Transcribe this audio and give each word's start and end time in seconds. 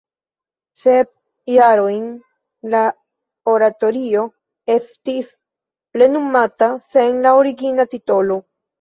Sep 0.83 1.11
jarojn 1.55 2.07
la 2.77 2.81
oratorio 3.53 4.27
estis 4.79 5.33
plenumata 5.95 6.75
sen 6.91 7.25
la 7.29 7.39
origina 7.47 7.91
titolo. 7.97 8.45